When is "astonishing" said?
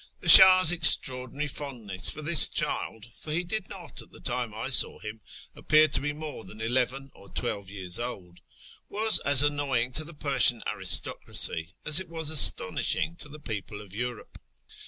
12.31-13.15